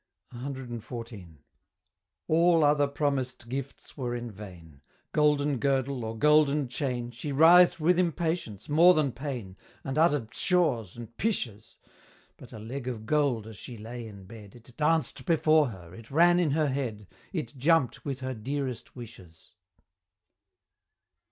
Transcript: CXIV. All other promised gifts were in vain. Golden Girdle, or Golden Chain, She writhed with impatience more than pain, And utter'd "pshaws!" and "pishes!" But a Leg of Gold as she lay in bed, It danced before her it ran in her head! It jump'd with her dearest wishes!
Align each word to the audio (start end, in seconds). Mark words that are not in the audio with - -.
CXIV. 0.33 1.43
All 2.27 2.63
other 2.63 2.87
promised 2.87 3.49
gifts 3.49 3.95
were 3.95 4.15
in 4.15 4.31
vain. 4.31 4.81
Golden 5.11 5.59
Girdle, 5.59 6.03
or 6.03 6.17
Golden 6.17 6.67
Chain, 6.67 7.11
She 7.11 7.31
writhed 7.31 7.79
with 7.79 7.99
impatience 7.99 8.67
more 8.67 8.95
than 8.95 9.11
pain, 9.11 9.57
And 9.83 9.99
utter'd 9.99 10.31
"pshaws!" 10.31 10.97
and 10.97 11.15
"pishes!" 11.17 11.77
But 12.35 12.51
a 12.51 12.57
Leg 12.57 12.87
of 12.87 13.05
Gold 13.05 13.45
as 13.45 13.57
she 13.57 13.77
lay 13.77 14.07
in 14.07 14.25
bed, 14.25 14.55
It 14.55 14.75
danced 14.75 15.23
before 15.27 15.67
her 15.67 15.93
it 15.93 16.09
ran 16.09 16.39
in 16.39 16.49
her 16.49 16.69
head! 16.69 17.05
It 17.31 17.53
jump'd 17.55 17.99
with 17.99 18.21
her 18.21 18.33
dearest 18.33 18.95
wishes! 18.95 19.51